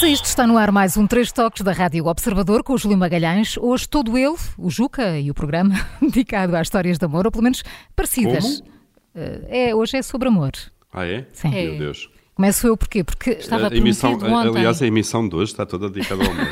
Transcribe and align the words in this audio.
Vamos 0.00 0.12
a 0.12 0.14
isto, 0.14 0.24
está 0.24 0.46
no 0.46 0.56
ar 0.56 0.72
mais 0.72 0.96
um 0.96 1.06
Três 1.06 1.30
Toques 1.30 1.60
da 1.60 1.72
Rádio 1.72 2.06
Observador 2.06 2.62
com 2.62 2.72
o 2.72 2.78
Júlio 2.78 2.96
Magalhães. 2.96 3.58
Hoje 3.58 3.86
todo 3.86 4.16
ele, 4.16 4.34
o 4.56 4.70
Juca 4.70 5.18
e 5.20 5.30
o 5.30 5.34
programa, 5.34 5.74
dedicado 6.00 6.56
às 6.56 6.68
histórias 6.68 6.96
de 6.96 7.04
amor, 7.04 7.26
ou 7.26 7.30
pelo 7.30 7.44
menos 7.44 7.62
parecidas. 7.94 8.62
Como? 8.62 8.70
Uh, 9.14 9.46
é, 9.48 9.74
hoje 9.74 9.98
é 9.98 10.02
sobre 10.02 10.28
amor. 10.28 10.52
Ah, 10.90 11.04
é? 11.04 11.26
Sim. 11.34 11.50
Meu 11.50 11.74
É. 11.74 11.76
Deus. 11.76 12.08
Começo 12.34 12.66
eu 12.66 12.78
porquê? 12.78 13.04
Porque 13.04 13.32
Estava 13.32 13.68
a 13.68 13.76
emissão, 13.76 14.14
ontem. 14.14 14.56
aliás, 14.56 14.80
a 14.80 14.86
emissão 14.86 15.28
de 15.28 15.36
hoje 15.36 15.52
está 15.52 15.66
toda 15.66 15.90
dedicada 15.90 16.24
ao 16.24 16.30
amor. 16.30 16.48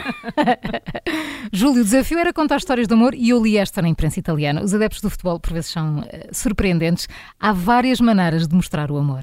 Júlio, 1.51 1.81
o 1.81 1.85
desafio 1.85 2.19
era 2.19 2.35
contar 2.35 2.59
histórias 2.59 2.87
de 2.87 2.93
amor 2.93 3.15
e 3.15 3.31
eu 3.31 3.43
li 3.43 3.57
esta 3.57 3.81
na 3.81 3.89
imprensa 3.89 4.21
italiana. 4.21 4.63
Os 4.63 4.75
adeptos 4.75 5.01
do 5.01 5.09
futebol, 5.09 5.41
por 5.41 5.55
vezes, 5.55 5.71
são 5.71 6.05
eh, 6.07 6.29
surpreendentes. 6.33 7.09
Há 7.41 7.55
várias 7.55 7.99
maneiras 7.99 8.47
de 8.47 8.55
mostrar 8.55 8.91
o 8.91 8.99
amor. 8.99 9.23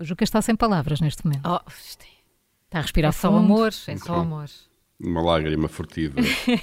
O 0.00 0.02
Juca 0.04 0.24
está 0.24 0.42
sem 0.42 0.56
palavras 0.56 1.00
neste 1.00 1.24
momento. 1.24 1.48
Oh, 1.48 1.60
Está 2.66 2.78
a 2.78 2.82
respirar 2.82 3.10
é 3.10 3.12
só 3.12 3.28
fundo. 3.30 3.38
amor, 3.38 3.68
é 3.86 3.96
só 3.96 4.14
amor. 4.14 4.46
Uma 4.98 5.20
lágrima 5.20 5.68
furtiva 5.68 6.14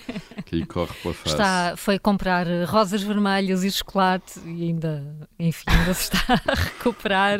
que 0.46 0.56
lhe 0.56 0.66
corre 0.66 0.92
pela 1.04 1.14
face. 1.14 1.30
Está, 1.36 1.76
foi 1.78 2.00
comprar 2.00 2.48
eh, 2.48 2.64
rosas 2.66 3.04
vermelhas 3.04 3.64
e 3.64 3.70
chocolate 3.72 4.40
e 4.44 4.64
ainda, 4.64 5.16
enfim, 5.38 5.64
ainda 5.68 5.94
se 5.94 6.12
está 6.12 6.34
a 6.34 6.54
recuperar. 6.58 7.40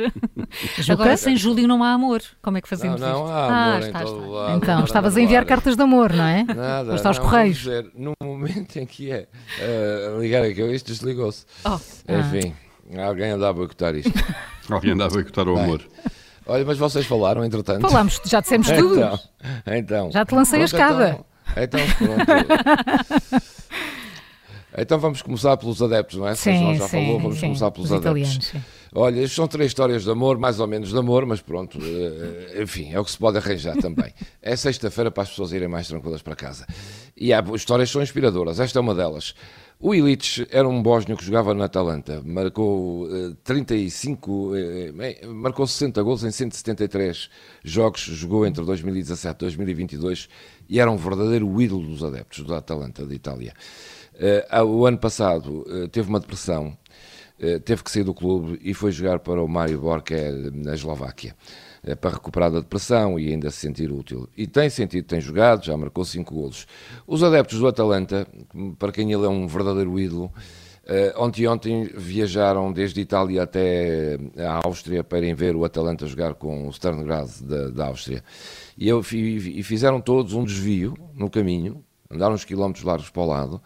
Agora, 0.88 1.18
sem 1.18 1.36
Júlio 1.36 1.68
não 1.68 1.84
há 1.84 1.94
amor. 1.94 2.22
Como 2.44 2.58
é 2.58 2.62
que 2.62 2.68
Não, 2.72 2.78
fazemos 2.78 3.02
não 3.02 3.10
isto? 3.24 3.26
há 3.32 3.46
Ah, 3.48 3.66
amor 3.72 3.82
em 3.82 3.86
está, 3.88 4.00
todo 4.04 4.18
está. 4.20 4.28
lado. 4.32 4.58
Então, 4.58 4.84
estavas 4.84 5.18
a 5.18 5.22
enviar 5.22 5.42
ar. 5.42 5.48
cartas 5.48 5.76
de 5.76 5.82
amor, 5.82 6.14
não 6.14 6.26
é? 6.26 6.44
Nada. 6.44 6.92
Foste 6.92 7.08
aos 7.08 7.18
não, 7.18 7.26
Correios. 7.26 7.58
dizer, 7.58 7.92
no 7.96 8.14
momento 8.24 8.78
em 8.78 8.86
que 8.86 9.12
é 9.12 9.28
uh, 9.60 10.22
ligar 10.22 10.44
aquilo, 10.44 10.72
isto 10.72 10.86
desligou-se. 10.92 11.46
Oh, 11.66 11.80
Enfim, 12.08 12.54
alguém 13.00 13.32
andava 13.32 13.50
a 13.50 13.54
boicotar 13.54 13.96
isto. 13.96 14.12
Alguém 14.70 14.92
anda 14.92 15.06
a 15.06 15.10
boicotar 15.10 15.48
o 15.50 15.56
Bem. 15.56 15.80
Olha, 16.46 16.66
mas 16.66 16.78
vocês 16.78 17.06
falaram, 17.06 17.44
entretanto. 17.44 17.82
Falámos, 17.88 18.20
já 18.26 18.40
dissemos 18.42 18.68
tudo. 18.72 18.96
Então, 19.00 19.20
então. 19.68 20.12
Já 20.12 20.26
te 20.26 20.36
lancei 20.36 20.62
a 20.64 20.68
Pronto, 20.68 20.74
escada. 20.82 21.20
Então, 21.58 21.80
então 21.80 21.98
pronto. 21.98 23.44
Então 24.76 24.98
vamos 25.00 25.22
começar 25.22 25.56
pelos 25.58 25.82
adeptos, 25.84 26.18
não 26.18 26.28
é? 26.28 26.34
Sim, 26.34 26.76
já 26.76 26.88
sim, 26.88 27.06
falou, 27.06 27.20
vamos 27.20 27.36
sim, 27.36 27.46
começar 27.48 27.70
pelos 27.70 27.92
os 27.92 27.96
adeptos. 27.98 28.22
italianos, 28.22 28.48
sim. 28.48 28.64
Olha, 28.96 29.28
são 29.28 29.48
três 29.48 29.72
histórias 29.72 30.04
de 30.04 30.12
amor, 30.12 30.38
mais 30.38 30.60
ou 30.60 30.68
menos 30.68 30.90
de 30.90 30.98
amor, 30.98 31.26
mas 31.26 31.42
pronto, 31.42 31.80
eh, 31.82 32.62
enfim, 32.62 32.92
é 32.92 33.00
o 33.00 33.04
que 33.04 33.12
se 33.12 33.18
pode 33.18 33.38
arranjar 33.38 33.76
também. 33.78 34.14
É 34.46 34.58
sexta-feira 34.58 35.10
para 35.10 35.24
as 35.24 35.30
pessoas 35.30 35.54
irem 35.54 35.70
mais 35.70 35.88
tranquilas 35.88 36.22
para 36.22 36.36
casa. 36.36 36.68
E 37.16 37.32
há 37.32 37.42
histórias 37.56 37.90
são 37.90 38.02
inspiradoras, 38.02 38.60
esta 38.60 38.78
é 38.78 38.82
uma 38.82 38.94
delas. 38.94 39.34
O 39.86 39.94
Illich 39.94 40.48
era 40.50 40.66
um 40.66 40.82
bósnio 40.82 41.18
que 41.18 41.26
jogava 41.26 41.54
na 41.54 41.66
Atalanta, 41.66 42.22
marcou 42.24 43.06
eh, 43.14 43.36
35, 43.44 44.56
eh, 44.56 44.94
eh, 44.98 45.28
marcou 45.28 45.68
60 45.68 46.02
gols 46.02 46.24
em 46.24 46.32
173 46.32 47.30
jogos, 47.66 48.00
jogou 48.00 48.46
entre 48.48 48.64
2017 48.64 49.36
e 49.36 49.40
2022 49.40 50.30
e 50.70 50.80
era 50.80 50.90
um 50.90 50.96
verdadeiro 50.96 51.62
ídolo 51.62 51.86
dos 51.86 52.02
adeptos 52.02 52.46
da 52.46 52.60
Atalanta 52.60 53.06
de 53.06 53.14
Itália. 53.14 53.54
Eh, 54.16 54.64
o 54.64 54.86
ano 54.86 55.00
passado 55.00 55.66
teve 55.92 56.08
uma 56.08 56.22
depressão, 56.22 56.78
teve 57.66 57.84
que 57.84 57.92
sair 57.92 58.04
do 58.04 58.14
clube 58.14 58.60
e 58.64 58.74
foi 58.74 58.92
jogar 58.92 59.20
para 59.20 59.44
o 59.44 59.48
Maribor, 59.48 60.02
que 60.02 60.14
é 60.14 60.32
na 60.32 60.74
Eslováquia, 60.74 61.36
eh, 61.86 61.96
para 61.96 62.12
recuperar 62.12 62.50
da 62.50 62.60
depressão 62.62 63.20
e 63.20 63.30
ainda 63.30 63.52
se 63.52 63.58
sentir 63.58 63.92
útil. 63.92 64.30
E 64.38 64.48
tem 64.48 64.70
sentido, 64.70 65.06
tem 65.06 65.20
jogado, 65.20 65.66
já 65.66 65.76
marcou 65.76 66.06
5 66.06 66.34
golos. 66.34 66.66
Os 67.06 67.22
adeptos 67.22 67.60
do 67.60 67.68
Atalanta, 67.68 68.26
para 68.80 68.92
quem 68.92 69.12
ele 69.12 69.26
é 69.26 69.30
um 69.30 69.46
verdadeiro 69.48 70.00
ídolo, 70.00 70.32
eh, 70.86 71.14
ontem 71.18 71.46
ontem 71.46 71.84
viajaram 71.96 72.72
desde 72.72 73.02
Itália 73.02 73.44
até 73.44 74.18
a 74.38 74.66
Áustria 74.66 75.04
para 75.04 75.18
irem 75.18 75.34
ver 75.34 75.56
o 75.56 75.66
Atalanta 75.66 76.06
jogar 76.08 76.36
com 76.36 76.68
o 76.68 76.74
Stern 76.74 77.04
Graz 77.04 77.42
da, 77.42 77.70
da 77.70 77.88
Áustria. 77.88 78.24
E, 78.78 78.88
eu, 78.88 79.02
e 79.12 79.62
fizeram 79.64 80.00
todos 80.00 80.34
um 80.34 80.46
desvio 80.46 80.94
no 81.14 81.30
caminho, 81.30 81.84
andaram 82.10 82.34
uns 82.34 82.46
quilómetros 82.46 82.86
largos 82.86 83.10
para 83.10 83.22
o 83.22 83.26
lado, 83.26 83.62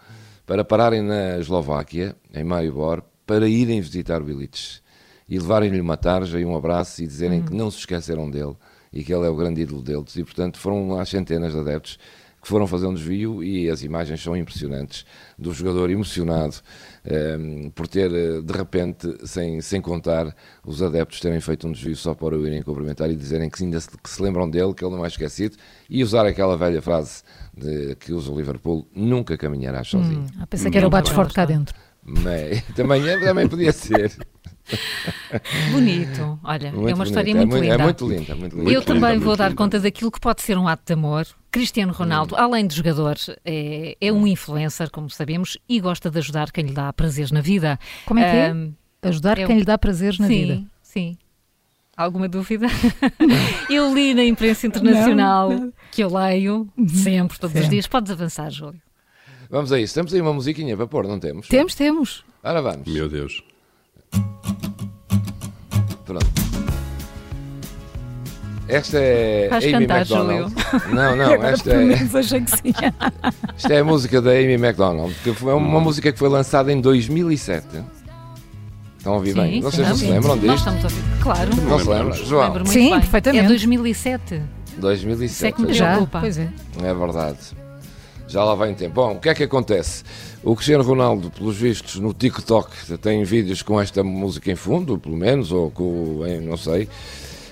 para 0.45 0.65
pararem 0.65 1.01
na 1.03 1.37
Eslováquia, 1.37 2.15
em 2.33 2.43
Maribor, 2.43 3.03
para 3.27 3.47
irem 3.47 3.81
visitar 3.81 4.23
o 4.23 4.29
Illich 4.29 4.81
e 5.29 5.37
levarem-lhe 5.37 5.81
uma 5.81 5.97
tarja 5.97 6.39
e 6.39 6.45
um 6.45 6.55
abraço 6.55 7.03
e 7.03 7.07
dizerem 7.07 7.43
que 7.43 7.53
não 7.53 7.69
se 7.69 7.79
esqueceram 7.79 8.31
dele 8.31 8.55
e 8.91 9.03
que 9.03 9.13
ele 9.13 9.27
é 9.27 9.29
o 9.29 9.35
grande 9.35 9.61
ídolo 9.61 9.81
deles. 9.81 10.15
E, 10.15 10.23
portanto, 10.23 10.57
foram 10.57 10.89
lá 10.89 11.05
centenas 11.05 11.51
de 11.51 11.59
adeptos 11.59 11.99
que 12.41 12.47
foram 12.47 12.65
fazer 12.65 12.87
um 12.87 12.93
desvio 12.93 13.43
e 13.43 13.69
as 13.69 13.83
imagens 13.83 14.21
são 14.21 14.37
impressionantes 14.37 15.05
do 15.37 15.51
jogador 15.51 15.89
emocionado 15.89 16.55
ehm, 17.03 17.69
por 17.71 17.87
ter, 17.87 18.09
eh, 18.13 18.41
de 18.41 18.53
repente, 18.53 19.13
sem, 19.25 19.59
sem 19.59 19.81
contar, 19.81 20.33
os 20.63 20.81
adeptos 20.81 21.19
terem 21.19 21.41
feito 21.41 21.67
um 21.67 21.73
desvio 21.73 21.95
só 21.95 22.13
para 22.13 22.37
o 22.37 22.47
irem 22.47 22.61
cumprimentar 22.61 23.09
e 23.09 23.15
dizerem 23.15 23.49
que 23.49 23.61
ainda 23.61 23.81
se, 23.81 23.89
que 23.89 24.09
se 24.09 24.21
lembram 24.21 24.49
dele, 24.49 24.73
que 24.73 24.85
ele 24.85 24.95
não 24.95 25.03
é 25.03 25.09
esquecido, 25.09 25.57
e 25.89 26.01
usar 26.01 26.25
aquela 26.25 26.55
velha 26.55 26.81
frase 26.81 27.23
de, 27.53 27.95
que 27.95 28.13
usa 28.13 28.31
o 28.31 28.37
Liverpool, 28.37 28.87
nunca 28.95 29.37
caminharás 29.37 29.89
sozinho. 29.89 30.25
Ah, 30.39 30.47
pensei 30.47 30.71
que 30.71 30.77
era 30.77 30.87
o 30.87 30.89
bates 30.89 31.11
forte 31.11 31.33
cá 31.33 31.43
dentro. 31.43 31.75
Mas, 32.07 32.61
também, 32.75 33.05
é- 33.07 33.19
também 33.19 33.47
podia 33.47 33.71
ser. 33.73 34.15
bonito. 35.71 36.39
Olha, 36.43 36.67
é 36.67 36.71
uma 36.71 36.81
bonito, 36.81 37.03
história 37.03 37.31
é 37.31 37.33
muito, 37.33 37.49
muito, 37.51 37.61
linda. 37.63 37.73
É 37.73 37.77
muito 37.77 38.07
linda, 38.09 38.35
muito 38.35 38.57
linda. 38.57 38.69
Eu 38.69 38.73
Muito 38.75 38.85
também 38.85 39.01
linda, 39.13 39.19
vou 39.19 39.27
muito 39.27 39.37
dar 39.37 39.49
linda. 39.49 39.57
conta 39.57 39.79
daquilo 39.79 40.11
que 40.11 40.19
pode 40.19 40.41
ser 40.41 40.57
um 40.57 40.67
ato 40.67 40.83
de 40.85 40.93
amor. 40.93 41.27
Cristiano 41.51 41.91
Ronaldo, 41.93 42.35
Hum. 42.35 42.39
além 42.39 42.67
de 42.67 42.75
jogador, 42.75 43.15
é, 43.45 43.97
é 43.99 44.11
um 44.11 44.25
influencer, 44.27 44.89
como 44.91 45.09
sabemos, 45.09 45.57
e 45.67 45.79
gosta 45.79 46.09
de 46.09 46.17
ajudar 46.19 46.51
quem 46.51 46.65
lhe 46.65 46.73
dá 46.73 46.91
prazeres 46.93 47.31
na 47.31 47.41
vida. 47.41 47.79
Como 48.05 48.19
é 48.19 48.23
que 48.29 48.35
é? 48.37 48.49
Ahm, 48.49 48.71
Ajudar 49.01 49.37
é 49.37 49.45
quem 49.45 49.55
um- 49.55 49.59
lhe 49.59 49.65
dá 49.65 49.77
prazeres 49.77 50.19
na 50.19 50.27
sim, 50.27 50.33
vida. 50.45 50.63
sim. 50.81 51.17
Alguma 51.95 52.27
dúvida? 52.29 52.67
eu 53.71 53.93
li 53.93 54.13
na 54.13 54.23
imprensa 54.23 54.67
internacional 54.67 55.49
Não, 55.49 55.59
não. 55.59 55.73
que 55.91 56.03
eu 56.03 56.13
leio 56.15 56.67
sempre, 56.87 57.39
todos 57.39 57.59
os 57.59 57.69
dias. 57.69 57.87
Podes 57.87 58.11
avançar, 58.11 58.49
Júlio. 58.51 58.79
Vamos 59.49 59.71
a 59.71 59.79
isso. 59.79 59.93
Temos 59.93 60.13
aí 60.13 60.21
uma 60.21 60.33
musiquinha 60.33 60.75
para 60.75 60.87
pôr, 60.87 61.07
não 61.07 61.19
temos? 61.19 61.47
Temos, 61.47 61.75
temos. 61.75 62.23
Ora 62.43 62.61
vamos. 62.61 62.87
Meu 62.91 63.07
Deus. 63.07 63.43
Pronto. 66.05 66.27
Esta 68.67 68.97
é 68.99 69.47
Vais 69.49 69.63
Amy 69.63 69.87
cantar, 69.87 69.99
MacDonald. 69.99 70.53
Não, 70.93 71.15
não, 71.15 71.31
esta 71.45 71.71
é, 71.71 71.93
achei 72.19 72.41
que 72.41 72.51
sim. 72.51 72.73
esta 73.55 73.73
é 73.73 73.79
a 73.79 73.83
música 73.83 74.21
da 74.21 74.31
Amy 74.31 74.57
MacDonald, 74.57 75.15
que 75.23 75.33
foi 75.33 75.53
uma 75.53 75.79
música 75.79 76.11
que 76.11 76.19
foi 76.19 76.27
lançada 76.27 76.71
em 76.71 76.81
2007. 76.81 77.65
Estão 78.97 79.13
a 79.13 79.15
ouvir 79.15 79.33
bem? 79.35 79.61
Vocês 79.61 79.87
não 79.87 79.95
se 79.95 80.05
sim. 80.05 80.11
lembram 80.11 80.35
Nós 80.35 80.41
disto? 80.41 80.57
estamos 80.57 80.83
a 80.83 80.87
ouvir. 80.87 81.23
Claro. 81.23 81.49
Não 81.55 81.79
se 81.79 81.87
lembram? 81.89 82.13
João, 82.13 82.65
Sim, 82.65 82.89
bem. 82.89 82.99
perfeitamente. 82.99 83.45
É 83.45 83.47
2007. 83.47 84.41
2007. 84.79 85.31
Isso 85.31 85.45
é 85.45 85.51
que 85.53 85.61
me 85.61 85.73
Já, 85.73 85.91
preocupa. 85.91 86.19
pois 86.19 86.37
é. 86.37 86.49
É 86.83 86.93
verdade. 86.93 87.37
Já 88.27 88.43
lá 88.43 88.55
vai 88.55 88.71
um 88.71 88.73
tempo. 88.75 88.95
Bom, 88.95 89.13
o 89.15 89.19
que 89.19 89.29
é 89.29 89.33
que 89.33 89.43
acontece? 89.43 90.03
O 90.43 90.55
Cristiano 90.55 90.83
Ronaldo, 90.83 91.29
pelos 91.31 91.55
vistos, 91.55 91.95
no 91.95 92.13
TikTok, 92.13 92.69
tem 92.97 93.23
vídeos 93.23 93.61
com 93.61 93.79
esta 93.79 94.03
música 94.03 94.51
em 94.51 94.55
fundo, 94.55 94.97
pelo 94.97 95.15
menos, 95.15 95.51
ou 95.51 95.71
com, 95.71 96.25
em- 96.27 96.41
não 96.41 96.57
sei. 96.57 96.87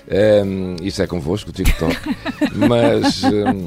Ehm, 0.08 0.76
isso 0.82 1.02
é 1.02 1.06
convosco, 1.06 1.50
o 1.50 1.52
TikTok. 1.52 1.96
Mas. 2.68 3.22
ehm, 3.24 3.66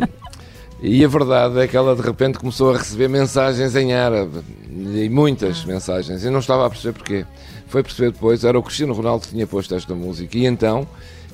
e 0.81 1.03
a 1.03 1.07
verdade 1.09 1.59
é 1.59 1.67
que 1.67 1.75
ela 1.75 1.93
de 1.95 2.01
repente 2.01 2.37
começou 2.39 2.73
a 2.73 2.77
receber 2.77 3.09
mensagens 3.09 3.75
em 3.75 3.91
árabe. 3.93 4.39
E 4.71 5.09
muitas 5.09 5.65
mensagens. 5.65 6.23
E 6.23 6.29
não 6.29 6.39
estava 6.39 6.65
a 6.65 6.69
perceber 6.69 6.93
porquê. 6.93 7.25
Foi 7.67 7.83
perceber 7.83 8.11
depois, 8.11 8.43
era 8.45 8.57
o 8.57 8.63
Cristiano 8.63 8.93
Ronaldo 8.93 9.25
que 9.25 9.31
tinha 9.33 9.45
posto 9.45 9.75
esta 9.75 9.93
música. 9.93 10.37
E 10.37 10.45
então 10.45 10.87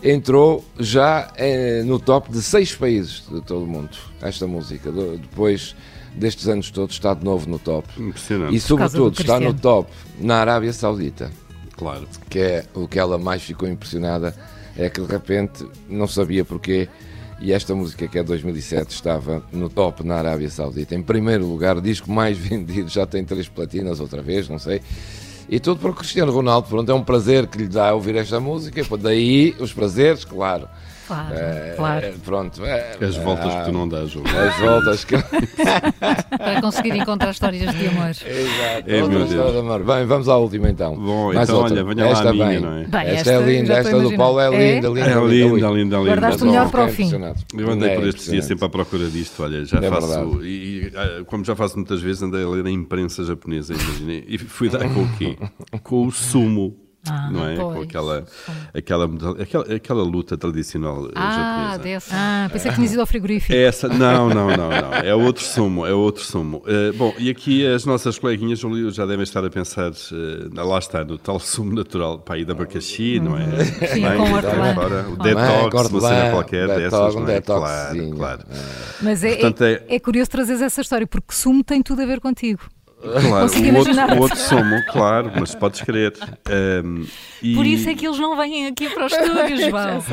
entrou 0.05 0.63
já 0.79 1.31
eh, 1.35 1.81
no 1.83 1.99
top 1.99 2.31
de 2.31 2.41
seis 2.41 2.75
países 2.75 3.23
de 3.29 3.41
todo 3.41 3.63
o 3.63 3.67
mundo. 3.67 3.89
Esta 4.21 4.45
música. 4.45 4.91
Do- 4.91 5.17
depois 5.17 5.75
destes 6.15 6.47
anos 6.47 6.69
todos 6.71 6.95
está 6.95 7.13
de 7.13 7.25
novo 7.25 7.49
no 7.49 7.57
top. 7.59 7.87
Impressionante. 8.01 8.55
E 8.55 8.59
sobretudo 8.59 9.19
está 9.19 9.39
no 9.39 9.53
top 9.53 9.91
na 10.19 10.37
Arábia 10.37 10.71
Saudita 10.71 11.29
Claro. 11.75 12.07
que 12.29 12.39
é 12.39 12.65
o 12.73 12.87
que 12.87 12.97
ela 12.99 13.17
mais 13.17 13.41
ficou 13.43 13.67
impressionada 13.67 14.33
é 14.77 14.89
que 14.89 15.01
de 15.01 15.07
repente 15.07 15.65
não 15.89 16.07
sabia 16.07 16.45
porquê 16.45 16.87
e 17.41 17.51
esta 17.51 17.75
música 17.75 18.07
que 18.07 18.17
é 18.17 18.23
2007 18.23 18.91
estava 18.91 19.43
no 19.51 19.67
top 19.67 20.05
na 20.05 20.15
Arábia 20.15 20.49
Saudita 20.49 20.95
em 20.95 21.01
primeiro 21.01 21.45
lugar, 21.45 21.81
disco 21.81 22.09
mais 22.09 22.37
vendido 22.39 22.87
já 22.87 23.05
tem 23.05 23.25
três 23.25 23.49
platinas 23.49 23.99
outra 23.99 24.21
vez, 24.21 24.47
não 24.47 24.57
sei 24.57 24.81
e 25.49 25.59
tudo 25.59 25.79
para 25.79 25.91
o 25.91 25.93
Cristiano 25.93 26.31
Ronaldo, 26.31 26.67
pronto, 26.67 26.91
é 26.91 26.93
um 26.93 27.03
prazer 27.03 27.47
que 27.47 27.57
lhe 27.57 27.67
dá 27.67 27.93
ouvir 27.93 28.15
esta 28.15 28.39
música, 28.39 28.81
daí 28.97 29.55
os 29.59 29.73
prazeres, 29.73 30.25
claro 30.25 30.67
Claro, 31.07 31.35
é, 31.35 31.73
claro. 31.75 32.13
Pronto. 32.23 32.65
É, 32.65 32.97
as 32.99 33.15
voltas 33.17 33.53
que 33.53 33.65
tu 33.65 33.71
não 33.71 33.87
dás, 33.87 34.09
João. 34.09 34.25
As 34.25 34.59
voltas 34.59 35.05
que. 35.05 35.15
Para 36.37 36.61
conseguir 36.61 36.95
encontrar 36.95 37.31
histórias 37.31 37.75
de 37.75 37.87
amor. 37.87 38.09
Exato. 38.09 38.25
É, 38.87 39.03
outra 39.03 39.19
história 39.19 39.51
de 39.51 39.57
amor. 39.59 39.83
Bem, 39.83 40.05
vamos 40.05 40.27
à 40.27 40.37
última 40.37 40.69
então. 40.69 40.95
Bom, 40.95 41.33
Mais 41.33 41.47
então 41.47 41.61
outra. 41.61 41.83
olha, 41.83 41.95
venha 41.95 42.07
esta 42.07 42.23
lá 42.23 42.29
a 42.29 42.33
minha, 42.33 42.47
bem. 42.47 42.59
não 42.59 42.77
é? 42.77 42.83
Bem, 42.85 43.01
esta, 43.01 43.13
esta 43.13 43.31
é 43.31 43.45
linda, 43.45 43.73
esta 43.73 43.99
do 43.99 44.15
Paulo 44.15 44.39
é 44.39 44.49
linda, 44.49 44.87
linda. 44.87 45.01
É 45.01 45.13
linda, 45.13 45.67
linda, 45.69 45.69
linda. 45.69 45.97
Guardaste 45.99 46.43
o 46.43 46.45
melhor 46.47 46.71
para 46.71 46.85
o 46.85 46.89
fim. 46.89 47.11
Eu 47.57 47.69
andei 47.71 47.95
por 47.95 48.07
este 48.07 48.31
dia 48.31 48.41
sempre 48.41 48.65
à 48.65 48.69
procura 48.69 49.07
disto, 49.07 49.43
olha, 49.43 49.63
já 49.65 49.81
faço. 49.81 50.43
E, 50.43 50.91
ah, 50.95 51.23
como 51.25 51.43
já 51.43 51.55
faço 51.55 51.75
muitas 51.75 52.01
vezes, 52.01 52.23
andei 52.23 52.43
a 52.43 52.47
ler 52.47 52.65
a 52.65 52.71
imprensa 52.71 53.23
japonesa, 53.23 53.73
imaginei. 53.73 54.25
E 54.27 54.37
fui 54.37 54.69
dar 54.69 54.87
com 54.89 55.03
o 55.03 55.17
quê? 55.17 55.37
Com 55.83 56.07
o 56.07 56.11
sumo 56.11 56.84
ah, 57.09 57.29
não 57.31 57.47
é? 57.47 57.55
Pois. 57.55 57.75
Com 57.75 57.81
aquela, 57.81 58.25
aquela, 58.73 59.05
aquela, 59.39 59.75
aquela 59.75 60.03
luta 60.03 60.37
tradicional 60.37 61.07
eh, 61.07 61.11
ah, 61.15 61.31
japonesa. 61.31 61.83
Dessa. 61.83 62.15
Ah, 62.15 62.49
pensei 62.51 62.71
que 62.71 62.75
tinha 62.75 62.87
ido 62.91 63.01
ao 63.01 63.07
frigorífico. 63.07 63.53
Essa, 63.53 63.87
não, 63.87 64.29
não, 64.29 64.47
não, 64.49 64.69
não. 64.69 64.93
É 64.93 65.13
outro 65.13 65.43
sumo, 65.43 65.85
é 65.85 65.93
outro 65.93 66.23
sumo. 66.23 66.57
Uh, 66.57 66.93
bom, 66.97 67.13
e 67.17 67.29
aqui 67.29 67.65
as 67.65 67.85
nossas 67.85 68.17
coleguinhas 68.17 68.59
já 68.93 69.05
devem 69.05 69.23
estar 69.23 69.43
a 69.45 69.49
pensar, 69.49 69.91
uh, 69.91 70.67
lá 70.67 70.79
está, 70.79 71.03
no 71.03 71.17
tal 71.17 71.39
sumo 71.39 71.73
natural, 71.73 72.19
para 72.19 72.37
ir 72.37 72.45
de 72.45 72.51
abacaxi, 72.51 73.19
não 73.19 73.37
é? 73.37 73.65
Sim, 73.93 74.01
Bem, 74.01 74.17
com 74.17 74.33
hortelã. 74.33 74.75
O 75.09 75.15
detox, 75.17 75.89
uma 75.89 76.01
cena 76.01 76.31
qualquer 76.31 76.67
detox, 76.67 76.91
dessas, 76.91 77.15
não 77.15 77.29
é? 77.29 77.41
Claro, 77.41 78.11
claro. 78.15 78.41
Mas 79.01 79.23
é, 79.23 79.35
Portanto, 79.35 79.63
é, 79.63 79.73
é, 79.87 79.95
é 79.95 79.99
curioso 79.99 80.29
trazer 80.29 80.61
essa 80.61 80.81
história, 80.81 81.05
porque 81.05 81.33
sumo 81.33 81.63
tem 81.63 81.81
tudo 81.81 82.01
a 82.01 82.05
ver 82.05 82.19
contigo. 82.19 82.61
Claro, 83.05 83.51
o 83.73 83.77
outro, 83.77 83.93
o 84.17 84.21
outro 84.21 84.37
somo, 84.37 84.83
claro, 84.91 85.31
mas 85.39 85.53
podes 85.53 85.81
crer. 85.81 86.13
Um, 86.83 87.05
e... 87.41 87.55
Por 87.55 87.65
isso 87.65 87.89
é 87.89 87.93
que 87.93 88.07
eles 88.07 88.19
não 88.19 88.35
vêm 88.35 88.67
aqui 88.67 88.89
para 88.89 89.05
os 89.05 89.13
estúdios, 89.13 89.59
João. 89.69 90.03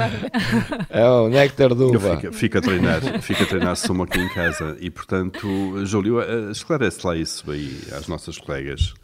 É 0.91 1.09
o 1.09 1.29
néctar 1.29 1.75
do 1.75 1.89
uva. 1.95 2.17
Fica, 2.17 2.33
fica, 2.33 2.59
a 2.59 2.63
treinar, 2.63 3.01
fica 3.23 3.45
a 3.45 3.47
treinar 3.47 3.77
sumo 3.77 4.03
aqui 4.03 4.21
em 4.21 4.29
casa 4.29 4.77
e, 4.81 4.91
portanto, 4.91 5.85
Júlio, 5.85 6.21
eh, 6.21 6.51
esclarece 6.51 7.07
lá 7.07 7.17
isso 7.17 7.51
aí 7.51 7.81
às 7.93 8.07
nossas 8.07 8.39
colegas. 8.39 8.95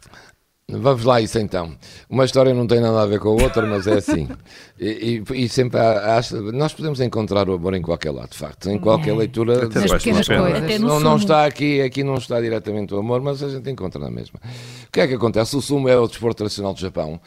Vamos 0.69 1.03
lá 1.03 1.19
isso 1.19 1.39
então. 1.39 1.75
Uma 2.09 2.25
história 2.25 2.53
não 2.53 2.67
tem 2.67 2.79
nada 2.79 3.01
a 3.01 3.05
ver 3.05 3.19
com 3.19 3.29
a 3.29 3.43
outra, 3.43 3.65
mas 3.65 3.87
é 3.87 3.93
assim. 3.93 4.27
E, 4.81 5.21
e, 5.29 5.43
e 5.43 5.49
sempre 5.49 5.77
há, 5.77 6.17
há, 6.17 6.21
nós 6.53 6.73
podemos 6.73 7.01
encontrar 7.01 7.49
o 7.49 7.53
amor 7.53 7.73
em 7.73 7.81
qualquer 7.81 8.11
lado, 8.11 8.29
de 8.29 8.37
facto, 8.37 8.69
em 8.69 8.79
qualquer 8.79 9.09
é. 9.09 9.13
leitura. 9.13 9.67
Das 9.67 9.91
pequenas 9.91 10.25
coisas. 10.25 10.79
Não, 10.79 11.01
não, 11.01 11.17
está 11.17 11.45
aqui, 11.45 11.81
aqui 11.81 12.01
não 12.01 12.15
está 12.15 12.39
diretamente 12.39 12.93
o 12.93 12.97
amor, 12.97 13.19
mas 13.19 13.43
a 13.43 13.49
gente 13.49 13.69
encontra 13.69 13.99
na 13.99 14.09
mesma. 14.09 14.39
O 14.87 14.91
que 14.91 15.01
é 15.01 15.07
que 15.07 15.15
acontece? 15.15 15.53
O 15.57 15.61
sumo 15.61 15.89
é 15.89 15.97
o 15.97 16.07
desporto 16.07 16.37
tradicional 16.37 16.73
do 16.73 16.79
Japão. 16.79 17.19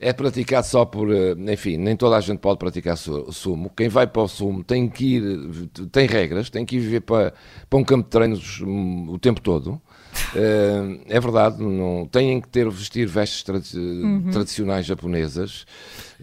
É 0.00 0.12
praticado 0.12 0.66
só 0.66 0.84
por, 0.84 1.14
eh, 1.14 1.36
enfim, 1.52 1.76
nem 1.76 1.96
toda 1.96 2.16
a 2.16 2.20
gente 2.20 2.38
pode 2.38 2.58
praticar 2.58 2.96
sumo. 2.98 3.70
Quem 3.74 3.88
vai 3.88 4.08
para 4.08 4.22
o 4.22 4.28
sumo 4.28 4.64
tem 4.64 4.88
que 4.88 5.16
ir, 5.16 5.68
tem 5.92 6.06
regras, 6.06 6.50
tem 6.50 6.66
que 6.66 6.76
ir 6.76 6.80
viver 6.80 7.00
para, 7.02 7.32
para 7.70 7.78
um 7.78 7.84
campo 7.84 8.02
de 8.02 8.10
treinos 8.10 8.60
hum, 8.60 9.06
o 9.10 9.18
tempo 9.18 9.40
todo. 9.40 9.80
Uh, 10.34 11.00
é 11.06 11.20
verdade, 11.20 11.62
não, 11.62 12.06
têm 12.06 12.40
que 12.40 12.48
ter 12.48 12.68
vestir 12.68 13.06
vestes 13.06 13.74
uhum. 13.74 14.30
tradicionais 14.30 14.86
japonesas, 14.86 15.66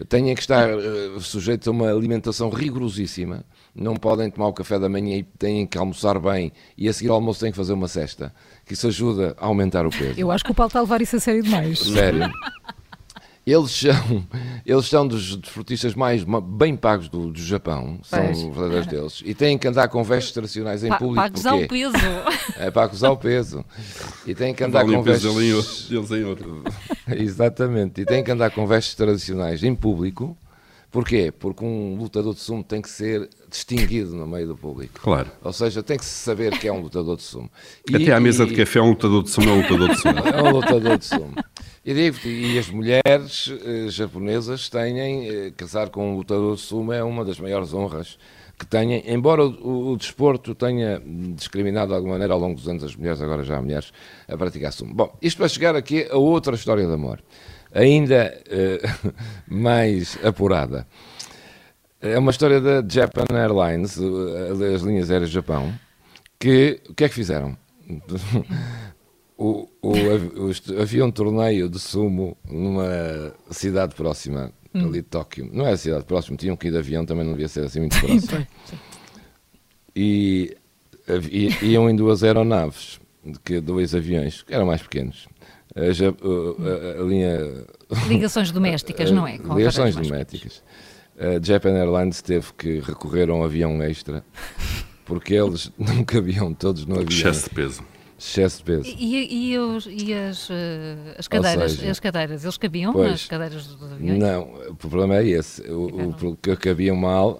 têm 0.08 0.34
que 0.34 0.40
estar 0.40 0.68
uh, 0.68 1.20
sujeitos 1.20 1.66
a 1.68 1.70
uma 1.70 1.90
alimentação 1.90 2.48
rigorosíssima, 2.50 3.44
não 3.74 3.96
podem 3.96 4.30
tomar 4.30 4.48
o 4.48 4.52
café 4.52 4.78
da 4.78 4.88
manhã 4.88 5.16
e 5.16 5.22
têm 5.22 5.66
que 5.66 5.78
almoçar 5.78 6.18
bem 6.18 6.52
e 6.76 6.88
a 6.88 6.92
seguir 6.92 7.10
ao 7.10 7.16
almoço 7.16 7.40
têm 7.40 7.50
que 7.50 7.56
fazer 7.56 7.72
uma 7.72 7.88
cesta, 7.88 8.32
que 8.64 8.74
isso 8.74 8.86
ajuda 8.86 9.34
a 9.38 9.46
aumentar 9.46 9.86
o 9.86 9.90
peso. 9.90 10.18
Eu 10.18 10.30
acho 10.30 10.44
que 10.44 10.50
o 10.50 10.54
Paulo 10.54 10.68
está 10.68 10.78
a 10.78 10.82
levar 10.82 11.02
isso 11.02 11.16
a 11.16 11.20
sério 11.20 11.42
demais. 11.42 11.80
Sério. 11.80 12.30
Eles 13.46 13.70
são, 13.72 14.26
eles 14.64 14.86
são 14.86 15.06
dos 15.06 15.36
desportistas 15.36 15.94
mais 15.94 16.24
bem 16.24 16.76
pagos 16.76 17.08
do, 17.08 17.30
do 17.30 17.40
Japão, 17.40 17.98
são 18.02 18.30
os 18.30 18.42
verdadeiros 18.42 18.86
deles, 18.86 19.22
e 19.24 19.34
têm 19.34 19.58
que 19.58 19.68
andar 19.68 19.88
com 19.88 20.02
vestes 20.02 20.32
tradicionais 20.32 20.82
em 20.82 20.88
pa 20.88 20.96
público. 20.96 21.16
Para 21.16 21.26
acusar 21.26 21.54
o 21.54 21.68
peso. 21.68 21.94
É 22.56 22.70
para 22.70 22.84
acusar 22.84 23.10
o 23.10 23.16
peso. 23.16 23.64
E 24.26 24.34
têm 24.34 24.54
que 24.54 24.62
andar 24.62 24.84
com 24.84 25.02
vestes. 25.02 25.88
Deles 25.88 26.10
em 26.10 26.24
outro. 26.24 26.62
Exatamente. 27.08 28.00
E 28.00 28.04
têm 28.04 28.22
que 28.22 28.30
andar 28.30 28.50
com 28.50 28.66
vestes 28.66 28.94
tradicionais 28.94 29.62
em 29.62 29.74
público. 29.74 30.36
Porquê? 30.90 31.32
Porque 31.36 31.64
um 31.64 31.96
lutador 31.96 32.32
de 32.34 32.40
sumo 32.40 32.62
tem 32.62 32.80
que 32.80 32.88
ser 32.88 33.28
distinguido 33.50 34.14
no 34.14 34.28
meio 34.28 34.46
do 34.46 34.56
público. 34.56 35.00
Claro. 35.00 35.28
Ou 35.42 35.52
seja, 35.52 35.82
tem 35.82 35.98
que 35.98 36.04
se 36.04 36.22
saber 36.22 36.56
que 36.56 36.68
é 36.68 36.72
um 36.72 36.80
lutador 36.80 37.16
de 37.16 37.24
sumo. 37.24 37.50
E, 37.90 37.96
Até 37.96 38.12
à 38.12 38.20
mesa 38.20 38.44
e... 38.44 38.46
de 38.46 38.54
café, 38.54 38.80
um 38.80 38.90
lutador 38.90 39.24
de 39.24 39.30
sumo 39.30 39.50
é 39.50 39.52
um 39.52 39.60
lutador 39.60 39.88
de 39.88 40.00
sumo. 40.00 40.18
É 40.20 40.42
um 40.42 40.50
lutador 40.52 40.98
de 40.98 41.04
sumo. 41.04 41.34
E, 41.84 41.92
digo 41.92 42.16
e 42.26 42.58
as 42.58 42.70
mulheres 42.70 43.52
eh, 43.62 43.90
japonesas 43.90 44.70
têm, 44.70 45.28
eh, 45.28 45.52
casar 45.54 45.90
com 45.90 46.12
um 46.12 46.16
lutador 46.16 46.54
de 46.56 46.62
sumo 46.62 46.94
é 46.94 47.04
uma 47.04 47.26
das 47.26 47.38
maiores 47.38 47.74
honras 47.74 48.18
que 48.58 48.64
têm, 48.64 49.02
embora 49.06 49.44
o, 49.44 49.92
o, 49.92 49.96
desporto 49.96 50.54
tenha 50.54 51.02
discriminado 51.34 51.88
de 51.88 51.94
alguma 51.94 52.14
maneira 52.14 52.32
ao 52.32 52.40
longo 52.40 52.54
dos 52.54 52.66
anos 52.66 52.84
as 52.84 52.96
mulheres, 52.96 53.20
agora 53.20 53.44
já 53.44 53.58
há 53.58 53.60
mulheres 53.60 53.92
a 54.26 54.34
praticar 54.34 54.72
sumo. 54.72 54.94
Bom, 54.94 55.14
isto 55.20 55.36
para 55.36 55.48
chegar 55.48 55.76
aqui 55.76 56.08
a 56.10 56.16
outra 56.16 56.54
história 56.54 56.86
de 56.86 56.92
amor, 56.92 57.22
ainda 57.70 58.42
eh, 58.48 58.80
mais 59.46 60.18
apurada. 60.24 60.86
É 62.00 62.18
uma 62.18 62.30
história 62.30 62.62
da 62.62 62.82
Japan 62.88 63.26
Airlines, 63.30 63.98
das 64.58 64.80
linhas 64.80 65.10
aéreas 65.10 65.28
do 65.28 65.34
Japão, 65.34 65.70
que 66.38 66.80
o 66.88 66.94
que 66.94 67.04
é 67.04 67.08
que 67.10 67.14
fizeram? 67.14 67.58
o, 69.36 69.68
o, 69.82 69.92
o, 69.92 70.80
havia 70.80 71.04
um 71.04 71.10
torneio 71.10 71.68
de 71.68 71.78
sumo 71.78 72.36
numa 72.48 73.34
cidade 73.50 73.94
próxima 73.94 74.52
hum. 74.72 74.86
ali 74.86 75.02
de 75.02 75.08
Tóquio. 75.08 75.48
Não 75.52 75.66
é 75.66 75.72
a 75.72 75.76
cidade 75.76 76.04
próxima, 76.04 76.36
tinham 76.36 76.56
que 76.56 76.68
ir 76.68 76.70
de 76.70 76.78
avião, 76.78 77.04
também 77.04 77.24
não 77.24 77.32
devia 77.32 77.48
ser 77.48 77.64
assim 77.64 77.80
muito 77.80 77.98
próximo. 78.00 78.46
e, 79.94 80.56
e 81.30 81.66
iam 81.66 81.90
em 81.90 81.96
duas 81.96 82.22
aeronaves, 82.22 83.00
que 83.44 83.60
dois 83.60 83.94
aviões, 83.94 84.42
que 84.42 84.54
eram 84.54 84.66
mais 84.66 84.82
pequenos. 84.82 85.26
A, 85.74 85.80
a, 85.80 86.98
a, 86.98 87.02
a 87.02 87.04
linha... 87.04 87.38
Ligações 88.06 88.52
domésticas, 88.52 89.10
não 89.10 89.26
é? 89.26 89.38
Com 89.38 89.56
ligações 89.56 89.96
domésticas. 89.96 90.62
A 91.18 91.44
Japan 91.44 91.72
Airlines 91.72 92.22
teve 92.22 92.52
que 92.56 92.80
recorrer 92.80 93.30
a 93.30 93.34
um 93.34 93.42
avião 93.42 93.82
extra, 93.82 94.24
porque 95.04 95.34
eles 95.34 95.72
não 95.78 96.04
cabiam 96.04 96.54
todos 96.54 96.86
no 96.86 97.00
avião. 97.00 97.08
Excesso 97.08 97.48
de 97.48 97.54
peso 97.54 97.93
excesso 98.24 98.58
de 98.58 98.64
peso. 98.64 98.96
E, 98.98 99.52
e, 99.52 99.58
os, 99.58 99.86
e 99.86 100.14
as, 100.14 100.48
uh, 100.48 100.54
as, 101.18 101.28
cadeiras, 101.28 101.72
seja, 101.72 101.90
as 101.90 102.00
cadeiras, 102.00 102.44
eles 102.44 102.56
cabiam 102.56 102.92
pois, 102.92 103.10
nas 103.10 103.26
cadeiras 103.26 103.66
dos 103.66 103.92
aviões? 103.92 104.18
Não, 104.18 104.42
o 104.70 104.74
problema 104.74 105.16
é 105.16 105.28
esse. 105.28 105.62
O, 105.70 106.10
o 106.10 106.36
que 106.36 106.56
cabiam 106.56 106.96
mal, 106.96 107.38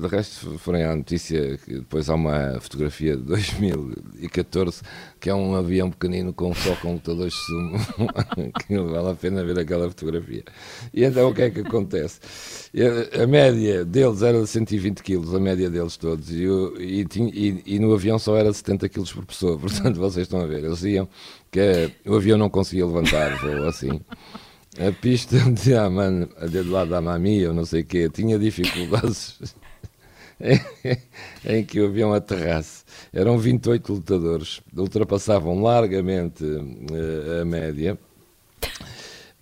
de 0.00 0.06
resto, 0.06 0.58
forem 0.58 0.84
à 0.84 0.94
notícia 0.96 1.58
que 1.58 1.74
depois 1.74 2.08
há 2.08 2.14
uma 2.14 2.58
fotografia 2.60 3.16
de 3.16 3.22
2014 3.22 4.82
que 5.24 5.30
é 5.30 5.34
um 5.34 5.54
avião 5.54 5.90
pequenino 5.90 6.34
com 6.34 6.54
só 6.54 6.76
com 6.76 6.92
lutadores 6.92 7.32
de 7.32 7.46
sumo, 7.46 7.78
que 8.68 8.76
vale 8.76 9.08
a 9.08 9.14
pena 9.14 9.42
ver 9.42 9.58
aquela 9.58 9.88
fotografia. 9.88 10.44
E 10.92 11.02
então 11.02 11.30
o 11.30 11.34
que 11.34 11.40
é 11.40 11.50
que 11.50 11.60
acontece? 11.60 12.20
A, 13.22 13.26
média 13.26 13.86
deles 13.86 14.20
era 14.20 14.42
de 14.42 14.46
120 14.46 15.02
kg, 15.02 15.34
a 15.34 15.40
média 15.40 15.70
deles 15.70 15.96
todos, 15.96 16.30
e, 16.30 16.44
e, 16.78 17.06
e, 17.16 17.62
e, 17.64 17.78
no 17.78 17.94
avião 17.94 18.18
só 18.18 18.36
era 18.36 18.52
70 18.52 18.86
kg 18.90 19.14
por 19.14 19.24
pessoa, 19.24 19.56
portanto 19.58 19.98
vocês 20.14 20.26
estão 20.26 20.40
a 20.40 20.46
ver, 20.46 20.64
eles 20.64 20.78
diziam 20.78 21.08
que 21.50 21.90
o 22.06 22.14
avião 22.16 22.38
não 22.38 22.50
conseguia 22.50 22.86
levantar, 22.86 23.32
ou 23.44 23.68
assim. 23.68 24.00
A 24.78 24.90
pista 24.90 25.36
de, 25.52 26.62
do 26.62 26.70
lado 26.70 26.90
da 26.90 27.00
mamia, 27.00 27.48
ou 27.48 27.54
não 27.54 27.64
sei 27.64 27.82
o 27.82 27.84
quê, 27.84 28.10
tinha 28.12 28.38
dificuldades 28.38 29.54
em 31.44 31.64
que 31.64 31.80
o 31.80 31.86
avião 31.86 32.12
aterrasse. 32.12 32.84
Eram 33.12 33.38
28 33.38 33.92
lutadores, 33.92 34.60
ultrapassavam 34.76 35.62
largamente 35.62 36.44
uh, 36.44 37.40
a 37.42 37.44
média. 37.44 37.98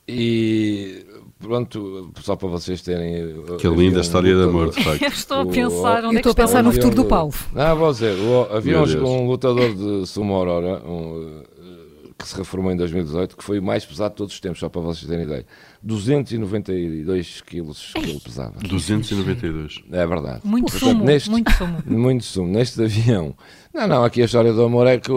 E 0.06 1.06
pronto, 1.42 2.10
só 2.22 2.36
para 2.36 2.48
vocês 2.48 2.80
terem. 2.80 3.14
Eh, 3.16 3.56
que 3.58 3.68
linda 3.68 4.00
história 4.00 4.34
de 4.34 4.42
amor, 4.42 4.70
de 4.70 4.82
facto. 4.82 5.02
estou 5.12 5.40
a 5.40 5.46
pensar, 5.46 6.04
onde 6.04 6.16
é 6.16 6.18
estou 6.20 6.32
a 6.32 6.34
pensar 6.34 6.62
no 6.62 6.72
futuro 6.72 6.94
do 6.94 7.04
Paulo. 7.04 7.34
Não, 7.52 7.76
vou 7.76 7.92
dizer, 7.92 8.16
havia 8.50 8.80
um 8.80 9.26
lutador 9.26 9.74
de 9.74 10.06
Sumo 10.06 10.34
Aurora, 10.34 10.82
um, 10.86 11.42
que 12.22 12.28
se 12.28 12.36
reformou 12.36 12.72
em 12.72 12.76
2018, 12.76 13.36
que 13.36 13.44
foi 13.44 13.58
o 13.58 13.62
mais 13.62 13.84
pesado 13.84 14.10
de 14.10 14.16
todos 14.16 14.34
os 14.34 14.40
tempos, 14.40 14.60
só 14.60 14.68
para 14.68 14.80
vocês 14.80 15.06
terem 15.06 15.24
ideia. 15.24 15.44
292 15.82 17.40
quilos 17.42 17.92
que 17.92 17.98
ele 17.98 18.20
pesava. 18.20 18.54
292? 18.60 19.82
É 19.90 20.06
verdade. 20.06 20.40
Muito 20.44 20.70
Portanto, 20.70 20.90
sumo, 20.90 21.04
neste, 21.04 21.30
muito 21.30 21.52
sumo. 21.52 21.82
Muito 21.86 22.24
sumo. 22.24 22.48
Neste 22.48 22.82
avião. 22.82 23.34
Não, 23.74 23.86
não, 23.86 24.04
aqui 24.04 24.22
a 24.22 24.24
história 24.24 24.52
do 24.52 24.62
amor 24.62 24.86
é 24.86 24.98
que 24.98 25.12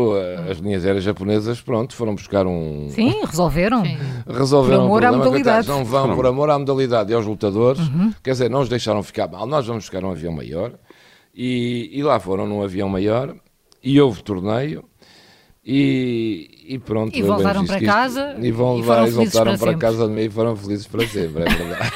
as 0.50 0.58
linhas 0.58 0.86
aéreas 0.86 1.04
japonesas, 1.04 1.62
pronto, 1.62 1.96
foram 1.96 2.16
buscar 2.16 2.48
um... 2.48 2.90
Sim, 2.90 3.22
resolveram. 3.26 3.84
Sim. 3.84 3.98
Resolveram 4.28 4.88
por 4.88 5.04
amor 5.04 5.06
à 5.06 5.12
modalidade. 5.12 5.68
Não 5.68 5.86
vão 5.86 6.16
por 6.16 6.26
amor 6.26 6.50
à 6.50 6.58
modalidade 6.58 7.12
e 7.12 7.16
aos 7.16 7.26
lutadores. 7.26 7.88
Uhum. 7.88 8.14
Quer 8.24 8.32
dizer, 8.32 8.50
não 8.50 8.62
os 8.62 8.70
deixaram 8.70 9.04
ficar 9.04 9.28
mal. 9.28 9.46
Nós 9.46 9.68
vamos 9.68 9.84
buscar 9.84 10.04
um 10.04 10.12
avião 10.12 10.34
maior. 10.34 10.74
E, 11.34 11.90
e 11.94 12.02
lá 12.02 12.20
foram 12.20 12.48
num 12.48 12.64
avião 12.64 12.88
maior 12.88 13.36
e 13.84 14.02
houve 14.02 14.24
torneio 14.24 14.84
E, 15.66 16.64
e 16.68 16.78
pronto. 16.78 17.18
E 17.18 17.24
voltaram 17.24 17.66
para 17.66 17.82
casa. 17.82 18.36
E, 18.40 18.52
vão, 18.52 18.78
e, 18.78 18.82
vai, 18.84 19.08
e 19.08 19.12
voltaram 19.12 19.58
para, 19.58 19.72
para 19.72 19.78
casa 19.78 20.22
e 20.22 20.30
foram 20.30 20.56
felizes 20.56 20.86
para 20.86 21.08
sempre, 21.08 21.44
é 21.44 21.50
verdade. 21.50 21.92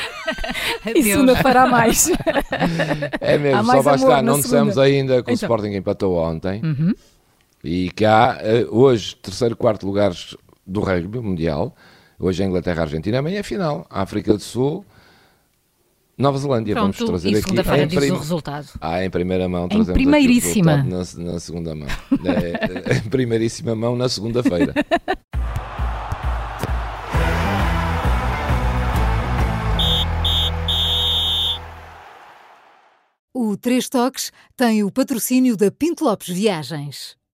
e 0.95 1.03
segunda 1.03 1.35
fará 1.35 1.67
mais. 1.67 2.09
é 3.21 3.37
mesmo, 3.37 3.63
só 3.65 3.83
basta. 3.83 4.21
Não 4.23 4.39
dissemos 4.39 4.77
ainda 4.77 5.21
que 5.21 5.29
o 5.29 5.33
então. 5.33 5.33
Sporting 5.35 5.75
empatou 5.75 6.15
ontem. 6.17 6.61
Uhum. 6.63 6.93
E 7.63 7.91
que 7.91 8.05
há 8.05 8.39
eh, 8.41 8.65
hoje 8.69 9.15
terceiro, 9.17 9.55
quarto 9.55 9.85
lugares 9.85 10.35
do 10.65 10.79
rugby 10.79 11.19
mundial. 11.19 11.75
Hoje 12.17 12.41
a 12.41 12.47
Inglaterra, 12.47 12.81
a 12.81 12.85
Argentina, 12.85 13.19
amanhã 13.19 13.39
é 13.39 13.43
final. 13.43 13.85
A 13.89 14.01
África 14.01 14.33
do 14.33 14.39
Sul 14.39 14.83
Nova 16.19 16.37
Zelândia, 16.37 16.75
Pronto, 16.75 16.97
vamos 16.97 17.09
trazer 17.09 17.29
aqui. 17.29 17.43
Segunda-feira 17.43 17.87
diz 17.87 17.97
prim... 17.97 18.11
o 18.11 18.17
resultado. 18.17 18.67
Ah, 18.81 19.05
em 19.05 19.09
primeira 19.09 19.47
mão 19.47 19.69
em 19.71 19.85
primeiríssima. 19.85 20.83
na, 20.83 20.97
na 20.97 21.39
segunda 21.39 21.73
mão. 21.73 21.87
é, 22.25 22.97
em 22.97 23.09
primeiríssima 23.09 23.73
mão 23.73 23.95
na 23.95 24.09
segunda-feira. 24.09 24.73
O 33.33 33.55
Três 33.55 33.87
Toques 33.87 34.33
tem 34.57 34.83
o 34.83 34.91
patrocínio 34.91 35.55
da 35.55 35.71
Pinto 35.71 36.03
Lopes 36.03 36.27
Viagens. 36.27 37.18